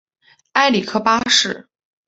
[0.53, 1.67] 埃里克八世。